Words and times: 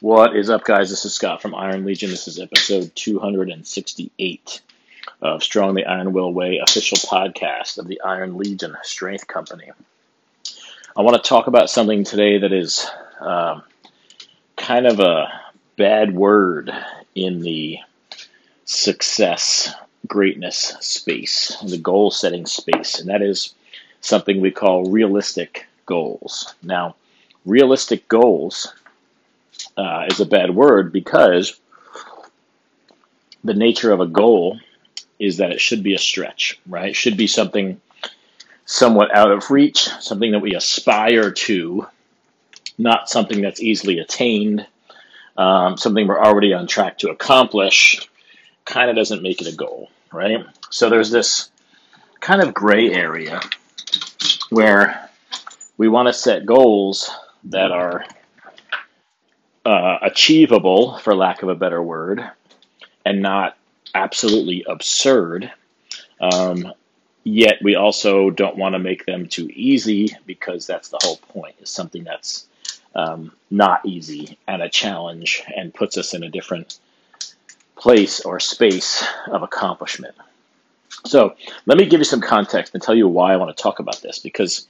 What 0.00 0.36
is 0.36 0.50
up, 0.50 0.62
guys? 0.62 0.90
This 0.90 1.06
is 1.06 1.14
Scott 1.14 1.40
from 1.40 1.54
Iron 1.54 1.86
Legion. 1.86 2.10
This 2.10 2.28
is 2.28 2.38
episode 2.38 2.94
268 2.94 4.60
of 5.22 5.42
Strong 5.42 5.74
the 5.74 5.86
Iron 5.86 6.12
Will 6.12 6.30
Way, 6.34 6.58
official 6.58 6.98
podcast 6.98 7.78
of 7.78 7.86
the 7.86 8.02
Iron 8.02 8.36
Legion 8.36 8.76
Strength 8.82 9.26
Company. 9.26 9.70
I 10.94 11.00
want 11.00 11.16
to 11.16 11.26
talk 11.26 11.46
about 11.46 11.70
something 11.70 12.04
today 12.04 12.36
that 12.36 12.52
is 12.52 12.86
uh, 13.22 13.62
kind 14.56 14.86
of 14.86 15.00
a 15.00 15.28
bad 15.76 16.14
word 16.14 16.70
in 17.14 17.40
the 17.40 17.78
success, 18.66 19.74
greatness 20.06 20.76
space, 20.80 21.56
the 21.66 21.78
goal 21.78 22.10
setting 22.10 22.44
space, 22.44 23.00
and 23.00 23.08
that 23.08 23.22
is 23.22 23.54
something 24.02 24.42
we 24.42 24.50
call 24.50 24.90
realistic 24.90 25.66
goals. 25.86 26.54
Now, 26.62 26.96
realistic 27.46 28.06
goals 28.08 28.74
uh, 29.76 30.06
is 30.08 30.20
a 30.20 30.26
bad 30.26 30.54
word 30.54 30.92
because 30.92 31.58
the 33.44 33.54
nature 33.54 33.92
of 33.92 34.00
a 34.00 34.06
goal 34.06 34.58
is 35.18 35.38
that 35.38 35.52
it 35.52 35.60
should 35.60 35.82
be 35.82 35.94
a 35.94 35.98
stretch, 35.98 36.58
right? 36.66 36.90
It 36.90 36.96
should 36.96 37.16
be 37.16 37.26
something 37.26 37.80
somewhat 38.64 39.14
out 39.14 39.30
of 39.30 39.50
reach, 39.50 39.88
something 40.00 40.32
that 40.32 40.40
we 40.40 40.54
aspire 40.54 41.30
to, 41.30 41.86
not 42.78 43.08
something 43.08 43.40
that's 43.40 43.62
easily 43.62 43.98
attained, 43.98 44.66
um, 45.36 45.76
something 45.76 46.06
we're 46.06 46.22
already 46.22 46.52
on 46.52 46.66
track 46.66 46.98
to 46.98 47.10
accomplish, 47.10 48.08
kind 48.64 48.90
of 48.90 48.96
doesn't 48.96 49.22
make 49.22 49.40
it 49.40 49.52
a 49.52 49.56
goal, 49.56 49.90
right? 50.12 50.44
So 50.70 50.90
there's 50.90 51.10
this 51.10 51.50
kind 52.20 52.42
of 52.42 52.52
gray 52.52 52.92
area 52.92 53.40
where 54.50 55.08
we 55.76 55.88
want 55.88 56.08
to 56.08 56.12
set 56.12 56.46
goals 56.46 57.10
that 57.44 57.70
are 57.70 58.04
uh, 59.66 59.98
achievable, 60.02 60.98
for 60.98 61.14
lack 61.14 61.42
of 61.42 61.48
a 61.48 61.54
better 61.54 61.82
word, 61.82 62.24
and 63.04 63.20
not 63.20 63.58
absolutely 63.94 64.64
absurd. 64.68 65.52
Um, 66.20 66.72
yet 67.24 67.56
we 67.62 67.74
also 67.74 68.30
don't 68.30 68.56
want 68.56 68.74
to 68.74 68.78
make 68.78 69.04
them 69.06 69.26
too 69.26 69.50
easy 69.52 70.16
because 70.24 70.66
that's 70.66 70.90
the 70.90 71.00
whole 71.02 71.16
point 71.16 71.56
is 71.60 71.68
something 71.68 72.04
that's 72.04 72.46
um, 72.94 73.32
not 73.50 73.84
easy 73.84 74.38
and 74.46 74.62
a 74.62 74.68
challenge 74.68 75.42
and 75.56 75.74
puts 75.74 75.98
us 75.98 76.14
in 76.14 76.22
a 76.22 76.30
different 76.30 76.78
place 77.76 78.20
or 78.20 78.40
space 78.40 79.04
of 79.26 79.42
accomplishment. 79.42 80.14
So 81.04 81.34
let 81.66 81.76
me 81.76 81.86
give 81.86 82.00
you 82.00 82.04
some 82.04 82.20
context 82.20 82.72
and 82.74 82.82
tell 82.82 82.94
you 82.94 83.08
why 83.08 83.32
I 83.32 83.36
want 83.36 83.54
to 83.54 83.62
talk 83.62 83.80
about 83.80 84.00
this 84.00 84.18
because 84.18 84.66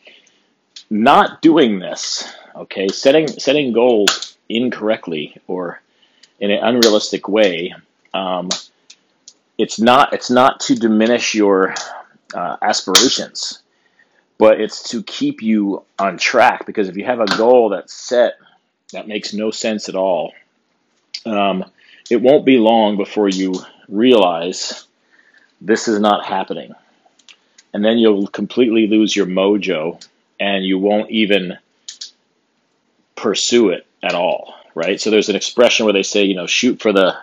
not 0.91 1.42
doing 1.42 1.79
this, 1.79 2.33
okay, 2.55 2.89
setting 2.89 3.29
setting 3.29 3.73
goals 3.73 4.37
incorrectly 4.48 5.37
or 5.47 5.81
in 6.39 6.51
an 6.51 6.62
unrealistic 6.62 7.28
way, 7.28 7.75
um, 8.15 8.48
it's 9.59 9.81
not 9.81 10.12
it's 10.12 10.31
not 10.31 10.61
to 10.61 10.75
diminish 10.75 11.34
your 11.34 11.75
uh, 12.34 12.56
aspirations, 12.62 13.62
but 14.39 14.61
it's 14.61 14.91
to 14.91 15.03
keep 15.03 15.43
you 15.43 15.83
on 15.98 16.19
track. 16.19 16.67
Because 16.67 16.89
if 16.89 16.97
you 16.97 17.05
have 17.05 17.21
a 17.21 17.37
goal 17.37 17.71
that's 17.71 17.95
set 17.95 18.34
that 18.93 19.09
makes 19.09 19.33
no 19.33 19.50
sense 19.50 19.89
at 19.89 19.97
all, 19.97 20.33
um, 21.25 21.65
it 22.11 22.21
won't 22.21 22.45
be 22.45 22.59
long 22.59 22.97
before 22.97 23.28
you 23.28 23.55
realize 23.89 24.87
this 25.61 25.89
is 25.89 25.98
not 25.98 26.27
happening, 26.27 26.75
and 27.73 27.84
then 27.84 27.98
you'll 27.98 28.27
completely 28.27 28.87
lose 28.87 29.17
your 29.17 29.27
mojo, 29.27 30.00
and 30.39 30.65
you 30.65 30.79
won't 30.79 31.11
even 31.11 31.59
pursue 33.15 33.70
it 33.70 33.87
at 34.03 34.15
all, 34.15 34.55
right? 34.75 35.01
So 35.01 35.11
there's 35.11 35.28
an 35.28 35.37
expression 35.37 35.87
where 35.87 35.93
they 35.93 36.03
say, 36.03 36.25
you 36.25 36.34
know, 36.34 36.47
shoot 36.47 36.81
for 36.81 36.93
the 36.93 37.17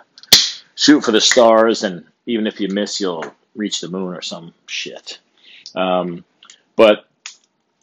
shoot 0.74 1.02
for 1.02 1.12
the 1.12 1.20
stars, 1.20 1.82
and 1.84 2.04
even 2.26 2.46
if 2.46 2.60
you 2.60 2.68
miss, 2.68 3.00
you'll 3.00 3.24
reach 3.54 3.80
the 3.80 3.88
moon 3.88 4.14
or 4.14 4.22
some 4.22 4.52
shit. 4.66 5.18
Um, 5.74 6.24
but 6.76 7.06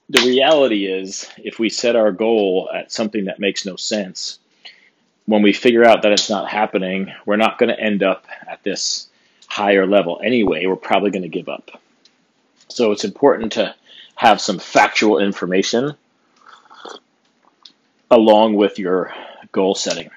the 0.09 0.21
reality 0.21 0.85
is, 0.85 1.29
if 1.37 1.57
we 1.57 1.69
set 1.69 1.95
our 1.95 2.11
goal 2.11 2.69
at 2.73 2.91
something 2.91 3.25
that 3.25 3.39
makes 3.39 3.65
no 3.65 3.77
sense, 3.77 4.39
when 5.25 5.41
we 5.41 5.53
figure 5.53 5.85
out 5.85 6.01
that 6.01 6.11
it's 6.11 6.29
not 6.29 6.49
happening, 6.49 7.11
we're 7.25 7.37
not 7.37 7.57
going 7.57 7.69
to 7.69 7.79
end 7.79 8.03
up 8.03 8.25
at 8.47 8.61
this 8.63 9.07
higher 9.47 9.87
level 9.87 10.19
anyway. 10.23 10.65
We're 10.65 10.75
probably 10.75 11.11
going 11.11 11.23
to 11.23 11.29
give 11.29 11.47
up. 11.47 11.81
So 12.67 12.91
it's 12.91 13.05
important 13.05 13.53
to 13.53 13.73
have 14.21 14.39
some 14.39 14.59
factual 14.59 15.17
information 15.17 15.95
along 18.11 18.53
with 18.53 18.77
your 18.77 19.11
goal 19.51 19.73
setting 19.73 20.11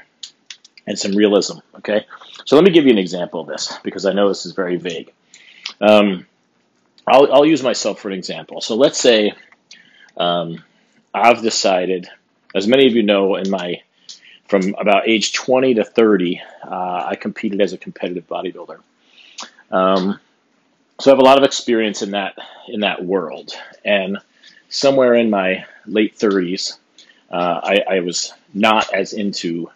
and 0.87 0.99
some 0.99 1.13
realism. 1.13 1.57
Okay, 1.77 2.05
so 2.45 2.55
let 2.55 2.67
me 2.67 2.71
give 2.71 2.85
you 2.85 2.91
an 2.91 2.99
example 2.99 3.41
of 3.41 3.47
this 3.47 3.79
because 3.83 4.05
I 4.05 4.13
know 4.13 4.29
this 4.29 4.45
is 4.45 4.53
very 4.53 4.77
vague. 4.77 5.11
Um, 5.81 6.27
I'll, 7.07 7.33
I'll 7.33 7.47
use 7.47 7.63
myself 7.63 7.99
for 7.99 8.09
an 8.09 8.15
example. 8.19 8.61
So 8.61 8.77
let's 8.77 9.01
say 9.01 9.33
um, 10.19 10.63
I've 11.15 11.41
decided, 11.41 12.07
as 12.55 12.69
many 12.69 12.87
of 12.87 12.93
you 12.93 13.05
know, 13.05 13.37
in 13.37 13.49
my 13.49 13.81
from 14.49 14.75
about 14.79 15.09
age 15.09 15.33
20 15.33 15.77
to 15.77 15.85
30, 15.85 16.43
uh, 16.63 17.05
I 17.07 17.17
competed 17.17 17.63
as 17.63 17.73
a 17.73 17.79
competitive 17.79 18.29
bodybuilder. 18.29 18.81
Um, 19.71 20.21
so 21.01 21.11
I 21.11 21.13
have 21.13 21.19
a 21.19 21.25
lot 21.25 21.39
of 21.39 21.45
experience 21.45 22.03
in 22.03 22.13
that 22.13 22.37
in 22.69 22.81
that 22.81 23.05
world, 23.05 23.53
and 23.85 24.19
somewhere 24.69 25.15
in 25.15 25.31
my 25.31 25.65
late 25.87 26.17
30s, 26.19 26.79
uh, 27.31 27.61
I, 27.63 27.97
I, 27.97 28.01
was 28.01 28.33
not 28.55 28.93
as 28.95 29.13
into 29.13 29.71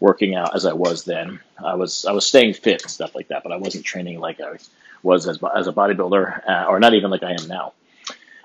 working 0.00 0.34
out 0.34 0.54
as 0.54 0.66
I 0.66 0.72
was 0.72 1.04
then. 1.04 1.40
I 1.64 1.74
was 1.74 2.04
I 2.04 2.12
was 2.12 2.26
staying 2.26 2.54
fit 2.54 2.82
and 2.82 2.90
stuff 2.90 3.14
like 3.14 3.28
that, 3.28 3.42
but 3.42 3.52
I 3.52 3.56
wasn't 3.56 3.84
training 3.84 4.20
like 4.20 4.40
I 4.40 4.58
was 5.02 5.26
as, 5.26 5.38
as 5.56 5.68
a 5.68 5.72
bodybuilder, 5.72 6.48
uh, 6.48 6.66
or 6.68 6.80
not 6.80 6.94
even 6.94 7.10
like 7.10 7.22
I 7.22 7.32
am 7.32 7.48
now. 7.48 7.72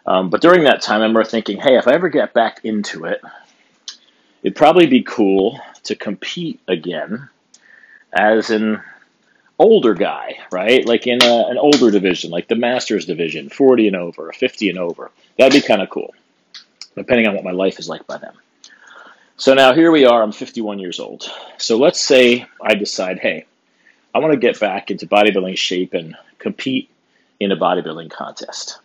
Um, 0.05 0.29
but 0.29 0.41
during 0.41 0.65
that 0.65 0.81
time, 0.81 0.99
I 0.99 1.03
remember 1.03 1.23
thinking, 1.23 1.57
hey, 1.57 1.77
if 1.77 1.87
I 1.87 1.93
ever 1.93 2.09
get 2.09 2.33
back 2.33 2.61
into 2.63 3.05
it, 3.05 3.21
it'd 4.43 4.55
probably 4.55 4.85
be 4.85 5.01
cool 5.01 5.59
to 5.83 5.95
compete 5.95 6.59
again 6.67 7.29
as 8.11 8.49
an 8.49 8.81
older 9.59 9.93
guy, 9.93 10.37
right? 10.51 10.85
Like 10.85 11.07
in 11.07 11.23
a, 11.23 11.47
an 11.47 11.57
older 11.57 11.91
division, 11.91 12.31
like 12.31 12.47
the 12.47 12.55
Masters 12.55 13.05
division, 13.05 13.49
40 13.49 13.87
and 13.87 13.95
over, 13.95 14.31
50 14.31 14.69
and 14.69 14.79
over. 14.79 15.11
That'd 15.37 15.61
be 15.61 15.65
kind 15.65 15.81
of 15.81 15.89
cool, 15.89 16.13
depending 16.95 17.27
on 17.27 17.35
what 17.35 17.43
my 17.43 17.51
life 17.51 17.79
is 17.79 17.89
like 17.89 18.05
by 18.07 18.17
then. 18.17 18.33
So 19.37 19.53
now 19.53 19.73
here 19.73 19.91
we 19.91 20.05
are, 20.05 20.21
I'm 20.21 20.31
51 20.31 20.79
years 20.79 20.99
old. 20.99 21.29
So 21.57 21.77
let's 21.77 21.99
say 21.99 22.45
I 22.61 22.75
decide, 22.75 23.19
hey, 23.19 23.45
I 24.13 24.19
want 24.19 24.31
to 24.31 24.37
get 24.37 24.59
back 24.59 24.91
into 24.91 25.07
bodybuilding 25.07 25.57
shape 25.57 25.93
and 25.93 26.15
compete 26.37 26.89
in 27.39 27.51
a 27.51 27.57
bodybuilding 27.57 28.11
contest. 28.11 28.79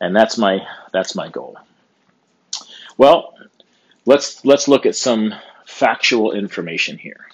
And 0.00 0.16
that's 0.16 0.38
my 0.38 0.66
that's 0.92 1.14
my 1.14 1.28
goal. 1.28 1.56
Well, 2.96 3.34
let's 4.06 4.44
let's 4.44 4.66
look 4.66 4.86
at 4.86 4.96
some 4.96 5.34
factual 5.66 6.32
information 6.32 6.98
here. 6.98 7.26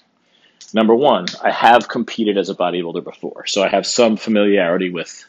Number 0.75 0.94
1, 0.94 1.27
I 1.43 1.50
have 1.50 1.88
competed 1.88 2.37
as 2.37 2.50
a 2.50 2.54
bodybuilder 2.54 3.04
before. 3.04 3.47
So 3.47 3.62
I 3.62 3.69
have 3.69 3.87
some 3.87 4.16
familiarity 4.16 4.91
with 4.91 5.25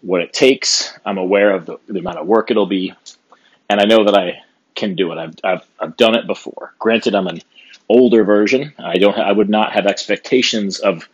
what 0.00 0.20
it 0.20 0.32
takes. 0.32 0.92
I'm 1.04 1.18
aware 1.18 1.54
of 1.54 1.66
the, 1.66 1.78
the 1.86 2.00
amount 2.00 2.18
of 2.18 2.26
work 2.26 2.50
it'll 2.50 2.66
be, 2.66 2.94
and 3.68 3.80
I 3.80 3.84
know 3.84 4.04
that 4.04 4.14
I 4.14 4.42
can 4.74 4.94
do 4.94 5.12
it. 5.12 5.18
I've, 5.18 5.34
I've, 5.44 5.66
I've 5.78 5.96
done 5.96 6.14
it 6.14 6.26
before. 6.26 6.74
Granted, 6.78 7.14
I'm 7.14 7.26
an 7.26 7.40
older 7.88 8.24
version. 8.24 8.72
I 8.78 8.98
don't. 8.98 9.16
I 9.18 9.32
would 9.32 9.48
not 9.48 9.72
have 9.72 9.86
expectations 9.86 10.80
of 10.80 11.08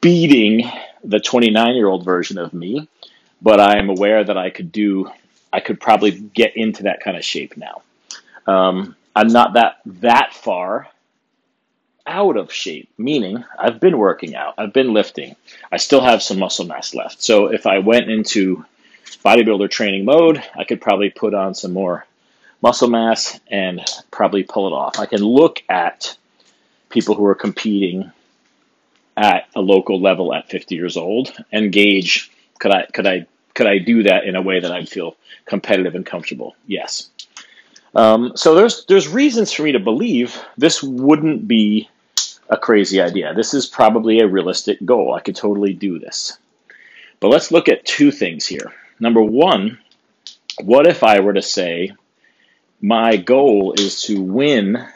beating 0.00 0.68
the 1.04 1.20
29 1.20 1.74
year 1.76 1.86
old 1.86 2.04
version 2.04 2.38
of 2.38 2.52
me, 2.52 2.88
but 3.40 3.60
I 3.60 3.78
am 3.78 3.88
aware 3.88 4.24
that 4.24 4.36
I 4.36 4.50
could 4.50 4.72
do. 4.72 5.10
I 5.52 5.60
could 5.60 5.80
probably 5.80 6.10
get 6.10 6.56
into 6.56 6.84
that 6.84 7.00
kind 7.00 7.16
of 7.16 7.24
shape 7.24 7.56
now. 7.56 7.82
Um, 8.46 8.96
I'm 9.14 9.28
not 9.28 9.54
that 9.54 9.76
that 9.86 10.34
far 10.34 10.88
out 12.08 12.36
of 12.36 12.52
shape, 12.52 12.88
meaning 12.96 13.44
I've 13.58 13.78
been 13.78 13.98
working 13.98 14.34
out, 14.34 14.54
I've 14.58 14.72
been 14.72 14.94
lifting, 14.94 15.36
I 15.70 15.76
still 15.76 16.00
have 16.00 16.22
some 16.22 16.38
muscle 16.38 16.66
mass 16.66 16.94
left. 16.94 17.22
So 17.22 17.46
if 17.46 17.66
I 17.66 17.78
went 17.78 18.10
into 18.10 18.64
bodybuilder 19.24 19.70
training 19.70 20.04
mode, 20.04 20.42
I 20.56 20.64
could 20.64 20.80
probably 20.80 21.10
put 21.10 21.34
on 21.34 21.54
some 21.54 21.72
more 21.72 22.06
muscle 22.62 22.88
mass 22.88 23.38
and 23.48 23.80
probably 24.10 24.42
pull 24.42 24.66
it 24.66 24.72
off. 24.72 24.98
I 24.98 25.06
can 25.06 25.22
look 25.22 25.62
at 25.68 26.16
people 26.88 27.14
who 27.14 27.26
are 27.26 27.34
competing 27.34 28.10
at 29.16 29.46
a 29.54 29.60
local 29.60 30.00
level 30.00 30.32
at 30.32 30.48
50 30.48 30.74
years 30.74 30.96
old 30.96 31.32
and 31.52 31.72
gauge 31.72 32.30
could 32.58 32.72
I 32.72 32.86
could 32.86 33.06
I 33.06 33.26
could 33.54 33.66
I 33.66 33.78
do 33.78 34.04
that 34.04 34.24
in 34.24 34.36
a 34.36 34.42
way 34.42 34.60
that 34.60 34.72
I'd 34.72 34.88
feel 34.88 35.16
competitive 35.44 35.94
and 35.94 36.06
comfortable? 36.06 36.56
Yes. 36.66 37.10
Um, 37.94 38.32
so 38.36 38.54
there's 38.54 38.84
there's 38.86 39.08
reasons 39.08 39.52
for 39.52 39.62
me 39.62 39.72
to 39.72 39.80
believe 39.80 40.40
this 40.56 40.82
wouldn't 40.82 41.48
be 41.48 41.88
a 42.48 42.56
crazy 42.56 43.00
idea. 43.00 43.34
This 43.34 43.54
is 43.54 43.66
probably 43.66 44.20
a 44.20 44.26
realistic 44.26 44.84
goal. 44.84 45.14
I 45.14 45.20
could 45.20 45.36
totally 45.36 45.74
do 45.74 45.98
this. 45.98 46.38
But 47.20 47.28
let's 47.28 47.50
look 47.50 47.68
at 47.68 47.84
two 47.84 48.10
things 48.10 48.46
here. 48.46 48.72
Number 49.00 49.22
one, 49.22 49.78
what 50.60 50.86
if 50.86 51.02
I 51.02 51.20
were 51.20 51.34
to 51.34 51.42
say 51.42 51.92
my 52.80 53.16
goal 53.16 53.74
is 53.76 54.02
to 54.02 54.20
win 54.20 54.86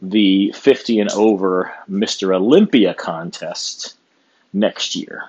the 0.00 0.52
50 0.52 1.00
and 1.00 1.10
over 1.10 1.72
Mr. 1.90 2.34
Olympia 2.34 2.94
contest 2.94 3.96
next 4.52 4.94
year. 4.94 5.24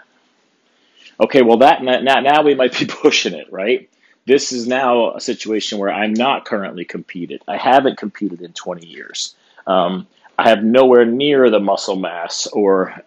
Okay, 1.19 1.41
well 1.41 1.57
that 1.57 1.83
now, 1.83 2.19
now 2.19 2.43
we 2.43 2.53
might 2.53 2.77
be 2.77 2.85
pushing 2.87 3.33
it, 3.33 3.51
right? 3.51 3.89
This 4.25 4.51
is 4.51 4.67
now 4.67 5.15
a 5.15 5.21
situation 5.21 5.79
where 5.79 5.91
I'm 5.91 6.13
not 6.13 6.45
currently 6.45 6.85
competed. 6.85 7.41
I 7.47 7.57
haven't 7.57 7.97
competed 7.97 8.41
in 8.41 8.51
20 8.53 8.85
years. 8.85 9.35
Um, 9.65 10.05
I 10.37 10.49
have 10.49 10.63
nowhere 10.63 11.05
near 11.05 11.49
the 11.49 11.59
muscle 11.59 11.95
mass 11.95 12.47
or 12.47 13.01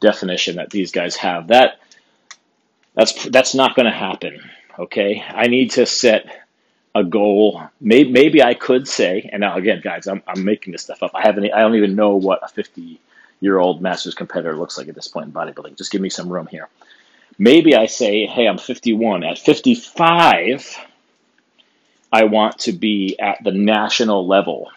definition 0.00 0.56
that 0.56 0.70
these 0.70 0.92
guys 0.92 1.16
have. 1.16 1.48
That 1.48 1.80
that's 2.94 3.24
that's 3.24 3.54
not 3.54 3.74
going 3.74 3.86
to 3.86 3.92
happen. 3.92 4.40
Okay, 4.78 5.24
I 5.26 5.46
need 5.46 5.70
to 5.72 5.86
set 5.86 6.44
a 6.94 7.02
goal. 7.02 7.62
Maybe, 7.80 8.10
maybe 8.10 8.42
I 8.42 8.54
could 8.54 8.86
say, 8.86 9.28
and 9.32 9.40
now 9.40 9.56
again, 9.56 9.80
guys, 9.82 10.06
I'm, 10.06 10.22
I'm 10.26 10.44
making 10.44 10.72
this 10.72 10.82
stuff 10.82 11.02
up. 11.02 11.10
I 11.14 11.22
haven't, 11.22 11.52
I 11.52 11.60
don't 11.60 11.74
even 11.74 11.96
know 11.96 12.16
what 12.16 12.40
a 12.42 12.48
50 12.48 13.00
year 13.40 13.58
old 13.58 13.82
masters 13.82 14.14
competitor 14.14 14.56
looks 14.56 14.78
like 14.78 14.88
at 14.88 14.94
this 14.94 15.08
point 15.08 15.26
in 15.26 15.32
bodybuilding. 15.32 15.76
Just 15.76 15.90
give 15.90 16.00
me 16.00 16.10
some 16.10 16.32
room 16.32 16.46
here. 16.46 16.68
Maybe 17.38 17.74
I 17.74 17.86
say, 17.86 18.26
hey, 18.26 18.46
I'm 18.46 18.58
51. 18.58 19.24
At 19.24 19.38
55, 19.38 20.76
I 22.12 22.24
want 22.24 22.58
to 22.60 22.72
be 22.72 23.18
at 23.18 23.42
the 23.42 23.50
national 23.50 24.26
level 24.26 24.70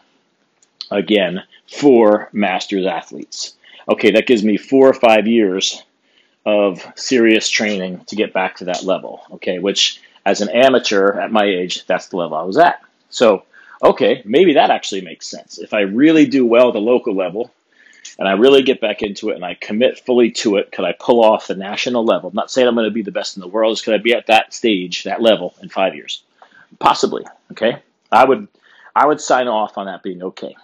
again 0.91 1.43
for 1.71 2.29
masters 2.33 2.85
athletes. 2.85 3.55
Okay, 3.89 4.11
that 4.11 4.27
gives 4.27 4.43
me 4.43 4.57
four 4.57 4.87
or 4.87 4.93
five 4.93 5.27
years 5.27 5.83
of 6.45 6.85
serious 6.95 7.49
training 7.49 8.03
to 8.05 8.15
get 8.15 8.33
back 8.33 8.55
to 8.57 8.65
that 8.65 8.83
level. 8.83 9.21
Okay, 9.33 9.59
which 9.59 10.01
as 10.25 10.41
an 10.41 10.49
amateur 10.49 11.19
at 11.19 11.31
my 11.31 11.45
age, 11.45 11.85
that's 11.85 12.07
the 12.07 12.17
level 12.17 12.37
I 12.37 12.43
was 12.43 12.57
at. 12.57 12.81
So, 13.09 13.43
okay, 13.83 14.21
maybe 14.25 14.53
that 14.53 14.71
actually 14.71 15.01
makes 15.01 15.27
sense. 15.27 15.57
If 15.57 15.73
I 15.73 15.81
really 15.81 16.25
do 16.25 16.45
well 16.45 16.67
at 16.67 16.73
the 16.73 16.81
local 16.81 17.15
level 17.15 17.51
and 18.19 18.27
I 18.27 18.33
really 18.33 18.61
get 18.61 18.81
back 18.81 19.01
into 19.01 19.29
it 19.29 19.35
and 19.35 19.45
I 19.45 19.53
commit 19.53 19.99
fully 20.05 20.31
to 20.31 20.57
it, 20.57 20.71
could 20.71 20.83
I 20.83 20.93
pull 20.99 21.23
off 21.23 21.47
the 21.47 21.55
national 21.55 22.03
level? 22.03 22.29
I'm 22.29 22.35
not 22.35 22.51
saying 22.51 22.67
I'm 22.67 22.75
going 22.75 22.89
to 22.89 22.93
be 22.93 23.03
the 23.03 23.11
best 23.11 23.37
in 23.37 23.41
the 23.41 23.47
world, 23.47 23.81
could 23.81 23.93
I 23.93 23.99
be 23.99 24.13
at 24.13 24.27
that 24.27 24.53
stage, 24.53 25.03
that 25.03 25.21
level 25.21 25.55
in 25.61 25.69
five 25.69 25.95
years? 25.95 26.23
Possibly. 26.79 27.25
Okay. 27.51 27.77
I 28.11 28.25
would 28.25 28.47
I 28.95 29.05
would 29.05 29.21
sign 29.21 29.47
off 29.47 29.77
on 29.77 29.85
that 29.85 30.03
being 30.03 30.23
okay. 30.23 30.55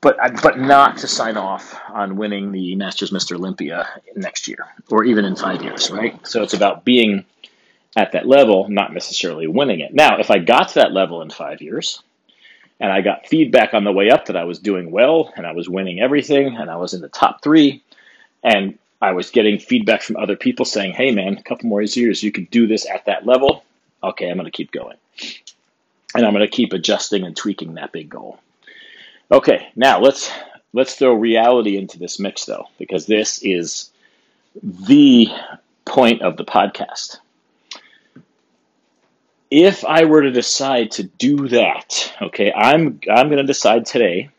But 0.00 0.18
uh, 0.22 0.40
but 0.42 0.58
not 0.58 0.98
to 0.98 1.08
sign 1.08 1.36
off 1.36 1.80
on 1.88 2.16
winning 2.16 2.52
the 2.52 2.74
Masters 2.76 3.10
Mr. 3.10 3.36
Olympia 3.36 3.88
next 4.14 4.48
year 4.48 4.66
or 4.90 5.04
even 5.04 5.24
in 5.24 5.36
five 5.36 5.62
years, 5.62 5.90
right? 5.90 6.24
So 6.26 6.42
it's 6.42 6.54
about 6.54 6.84
being 6.84 7.24
at 7.96 8.12
that 8.12 8.26
level, 8.26 8.68
not 8.68 8.92
necessarily 8.92 9.46
winning 9.46 9.80
it. 9.80 9.94
Now, 9.94 10.18
if 10.18 10.30
I 10.30 10.38
got 10.38 10.68
to 10.70 10.74
that 10.76 10.92
level 10.92 11.22
in 11.22 11.30
five 11.30 11.62
years, 11.62 12.02
and 12.78 12.92
I 12.92 13.00
got 13.00 13.26
feedback 13.26 13.72
on 13.74 13.84
the 13.84 13.92
way 13.92 14.10
up 14.10 14.26
that 14.26 14.36
I 14.36 14.44
was 14.44 14.58
doing 14.58 14.90
well 14.90 15.32
and 15.34 15.46
I 15.46 15.52
was 15.52 15.68
winning 15.68 16.00
everything 16.00 16.56
and 16.56 16.70
I 16.70 16.76
was 16.76 16.92
in 16.92 17.00
the 17.00 17.08
top 17.08 17.42
three, 17.42 17.82
and 18.42 18.78
I 19.00 19.12
was 19.12 19.30
getting 19.30 19.58
feedback 19.58 20.02
from 20.02 20.16
other 20.16 20.36
people 20.36 20.64
saying, 20.64 20.92
"Hey, 20.92 21.10
man, 21.10 21.38
a 21.38 21.42
couple 21.42 21.68
more 21.68 21.82
years, 21.82 22.22
you 22.22 22.32
could 22.32 22.50
do 22.50 22.66
this 22.66 22.86
at 22.88 23.06
that 23.06 23.26
level." 23.26 23.64
Okay, 24.02 24.28
I'm 24.28 24.36
going 24.36 24.44
to 24.44 24.50
keep 24.50 24.72
going, 24.72 24.96
and 26.14 26.24
I'm 26.24 26.32
going 26.32 26.46
to 26.46 26.54
keep 26.54 26.72
adjusting 26.72 27.24
and 27.24 27.36
tweaking 27.36 27.74
that 27.74 27.92
big 27.92 28.10
goal. 28.10 28.40
Okay, 29.30 29.68
now 29.74 30.00
let's 30.00 30.30
let's 30.72 30.94
throw 30.94 31.14
reality 31.14 31.76
into 31.76 31.98
this 31.98 32.18
mix 32.20 32.44
though, 32.44 32.66
because 32.78 33.06
this 33.06 33.40
is 33.42 33.90
the 34.62 35.28
point 35.84 36.22
of 36.22 36.36
the 36.36 36.44
podcast 36.44 37.18
if 39.50 39.84
I 39.84 40.04
were 40.04 40.22
to 40.22 40.30
decide 40.30 40.90
to 40.92 41.04
do 41.04 41.48
that, 41.48 42.14
okay, 42.20 42.52
I'm 42.52 43.00
I'm 43.10 43.28
going 43.28 43.38
to 43.38 43.44
decide 43.44 43.86
today 43.86 44.30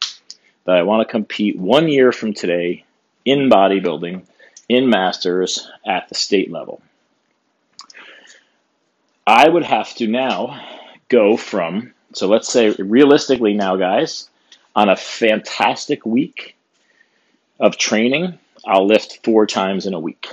that 0.65 0.75
I 0.75 0.83
want 0.83 1.07
to 1.07 1.11
compete 1.11 1.57
one 1.57 1.87
year 1.87 2.11
from 2.11 2.33
today 2.33 2.83
in 3.23 3.49
bodybuilding, 3.49 4.23
in 4.67 4.89
masters 4.89 5.69
at 5.85 6.09
the 6.09 6.15
state 6.15 6.51
level. 6.51 6.81
I 9.25 9.47
would 9.47 9.63
have 9.63 9.93
to 9.95 10.07
now 10.07 10.61
go 11.09 11.37
from 11.37 11.93
so 12.13 12.27
let's 12.27 12.51
say 12.51 12.71
realistically 12.71 13.53
now 13.53 13.75
guys, 13.75 14.29
on 14.77 14.89
a 14.89 14.95
fantastic 14.95 16.05
week 16.05 16.55
of 17.59 17.77
training, 17.77 18.37
I'll 18.63 18.85
lift 18.85 19.25
4 19.25 19.47
times 19.47 19.87
in 19.87 19.95
a 19.95 19.99
week. 19.99 20.27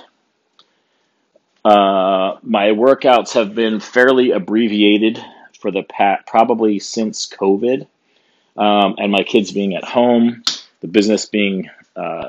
Uh, 1.64 2.37
my 2.43 2.69
workouts 2.69 3.32
have 3.32 3.55
been 3.55 3.81
fairly 3.81 4.32
abbreviated 4.32 5.19
for 5.58 5.70
the 5.70 5.82
pat 5.82 6.26
probably 6.26 6.79
since 6.79 7.26
COVID, 7.26 7.87
um, 8.58 8.96
and 8.99 9.11
my 9.11 9.23
kids 9.23 9.50
being 9.50 9.75
at 9.76 9.85
home, 9.85 10.44
the 10.82 10.88
business 10.88 11.25
being 11.25 11.70
uh, 11.96 12.29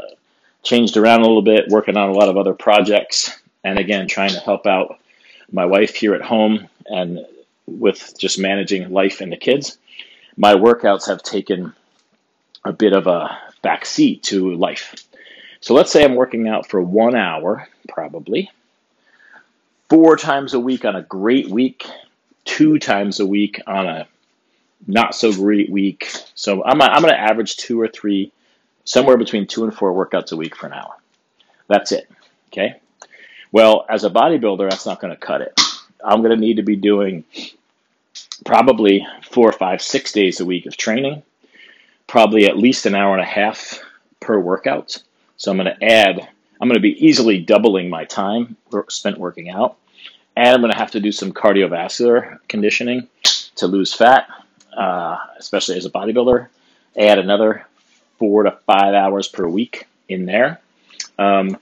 changed 0.63 0.95
around 0.95 1.19
a 1.19 1.27
little 1.27 1.41
bit, 1.41 1.67
working 1.67 1.97
on 1.97 2.07
a 2.07 2.13
lot 2.13 2.29
of 2.29 2.37
other 2.37 2.53
projects, 2.53 3.29
and 3.65 3.77
again 3.77 4.07
trying 4.07 4.31
to 4.31 4.39
help 4.39 4.65
out 4.65 4.99
my 5.51 5.65
wife 5.65 5.95
here 5.95 6.15
at 6.15 6.21
home 6.21 6.69
and 6.85 7.25
with 7.65 8.17
just 8.17 8.39
managing 8.39 8.89
life 8.93 9.19
and 9.19 9.33
the 9.33 9.37
kids. 9.37 9.77
My 10.37 10.53
workouts 10.53 11.07
have 11.07 11.21
taken 11.21 11.73
a 12.65 12.73
bit 12.73 12.93
of 12.93 13.07
a 13.07 13.37
backseat 13.63 14.23
to 14.23 14.53
life. 14.55 14.95
So 15.61 15.73
let's 15.73 15.91
say 15.91 16.03
I'm 16.03 16.15
working 16.15 16.47
out 16.47 16.67
for 16.67 16.81
one 16.81 17.15
hour, 17.15 17.67
probably 17.87 18.51
four 19.89 20.17
times 20.17 20.53
a 20.53 20.59
week 20.59 20.85
on 20.85 20.95
a 20.95 21.01
great 21.01 21.49
week, 21.49 21.85
two 22.43 22.79
times 22.79 23.19
a 23.19 23.25
week 23.25 23.61
on 23.67 23.87
a 23.87 24.07
not 24.87 25.15
so 25.15 25.31
great 25.31 25.69
week. 25.69 26.11
So 26.35 26.63
I'm, 26.63 26.81
I'm 26.81 27.01
going 27.01 27.13
to 27.13 27.19
average 27.19 27.57
two 27.57 27.79
or 27.79 27.87
three, 27.87 28.31
somewhere 28.83 29.17
between 29.17 29.47
two 29.47 29.63
and 29.63 29.73
four 29.73 29.93
workouts 29.93 30.31
a 30.31 30.35
week 30.35 30.55
for 30.55 30.67
an 30.67 30.73
hour. 30.73 30.93
That's 31.67 31.91
it. 31.91 32.09
Okay. 32.47 32.75
Well, 33.51 33.85
as 33.89 34.03
a 34.03 34.09
bodybuilder, 34.09 34.69
that's 34.69 34.85
not 34.85 34.99
going 34.99 35.13
to 35.13 35.19
cut 35.19 35.41
it. 35.41 35.59
I'm 36.03 36.21
going 36.21 36.31
to 36.31 36.39
need 36.39 36.57
to 36.57 36.63
be 36.63 36.75
doing 36.75 37.23
probably 38.45 39.05
four, 39.23 39.51
five, 39.51 39.81
six 39.81 40.11
days 40.11 40.39
a 40.39 40.45
week 40.45 40.65
of 40.65 40.77
training, 40.77 41.23
probably 42.07 42.45
at 42.45 42.57
least 42.57 42.85
an 42.85 42.95
hour 42.95 43.13
and 43.13 43.21
a 43.21 43.25
half 43.25 43.79
per 44.19 44.39
workout. 44.39 45.01
So 45.37 45.51
I'm 45.51 45.57
going 45.57 45.75
to 45.75 45.83
add 45.83 46.27
I'm 46.61 46.69
going 46.69 46.75
to 46.75 46.81
be 46.81 47.05
easily 47.05 47.39
doubling 47.39 47.89
my 47.89 48.05
time 48.05 48.55
spent 48.87 49.17
working 49.17 49.49
out. 49.49 49.77
And 50.37 50.49
I'm 50.49 50.61
going 50.61 50.71
to 50.71 50.77
have 50.77 50.91
to 50.91 50.99
do 50.99 51.11
some 51.11 51.31
cardiovascular 51.31 52.39
conditioning 52.47 53.07
to 53.55 53.67
lose 53.67 53.93
fat, 53.93 54.27
uh, 54.75 55.17
especially 55.37 55.77
as 55.77 55.85
a 55.85 55.89
bodybuilder. 55.89 56.47
Add 56.97 57.19
another 57.19 57.65
four 58.17 58.43
to 58.43 58.51
five 58.65 58.93
hours 58.93 59.27
per 59.27 59.47
week 59.47 59.87
in 60.09 60.25
there. 60.25 60.61
Um, 61.19 61.57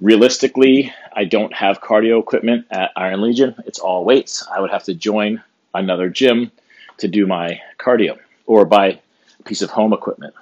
realistically, 0.00 0.92
I 1.12 1.24
don't 1.24 1.52
have 1.54 1.80
cardio 1.80 2.20
equipment 2.20 2.66
at 2.70 2.92
Iron 2.96 3.22
Legion. 3.22 3.54
It's 3.66 3.78
all 3.78 4.04
weights. 4.04 4.46
I 4.54 4.60
would 4.60 4.70
have 4.70 4.84
to 4.84 4.94
join 4.94 5.42
another 5.74 6.08
gym 6.08 6.50
to 6.98 7.08
do 7.08 7.26
my 7.26 7.60
cardio 7.78 8.18
or 8.46 8.64
buy 8.64 9.00
piece 9.46 9.62
of 9.62 9.70
home 9.70 9.92
equipment. 9.92 10.34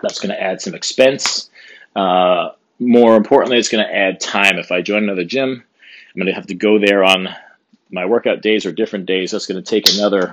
That's 0.00 0.18
going 0.18 0.34
to 0.34 0.42
add 0.42 0.60
some 0.60 0.74
expense. 0.74 1.50
Uh, 1.94 2.50
more 2.80 3.16
importantly, 3.16 3.58
it's 3.58 3.68
going 3.68 3.86
to 3.86 3.94
add 3.94 4.20
time. 4.20 4.58
If 4.58 4.72
I 4.72 4.82
join 4.82 5.04
another 5.04 5.24
gym, 5.24 5.50
I'm 5.52 6.20
going 6.20 6.26
to 6.26 6.34
have 6.34 6.48
to 6.48 6.54
go 6.54 6.78
there 6.78 7.04
on 7.04 7.28
my 7.90 8.04
workout 8.06 8.42
days 8.42 8.66
or 8.66 8.72
different 8.72 9.06
days. 9.06 9.30
That's 9.30 9.46
going 9.46 9.62
to 9.62 9.68
take 9.68 9.92
another 9.94 10.32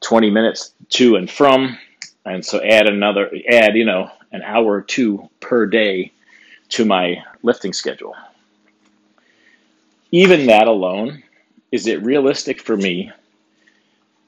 20 0.00 0.30
minutes 0.30 0.74
to 0.90 1.16
and 1.16 1.30
from. 1.30 1.78
And 2.24 2.44
so 2.44 2.62
add 2.62 2.86
another, 2.86 3.30
add, 3.50 3.74
you 3.74 3.84
know, 3.84 4.10
an 4.32 4.42
hour 4.42 4.66
or 4.66 4.82
two 4.82 5.28
per 5.40 5.66
day 5.66 6.12
to 6.70 6.84
my 6.84 7.16
lifting 7.42 7.72
schedule. 7.72 8.14
Even 10.10 10.46
that 10.46 10.68
alone, 10.68 11.22
is 11.72 11.86
it 11.86 12.02
realistic 12.02 12.60
for 12.62 12.76
me 12.76 13.12